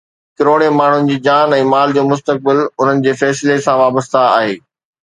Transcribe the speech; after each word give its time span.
ڪروڙين 0.37 0.73
ماڻهن 0.79 1.09
جي 1.09 1.17
جان 1.27 1.53
۽ 1.59 1.67
مال 1.75 1.95
جو 1.99 2.07
مستقبل 2.09 2.65
انهن 2.65 3.05
جي 3.09 3.17
فيصلي 3.23 3.63
سان 3.69 3.81
وابسته 3.85 4.27
آهي. 4.37 4.61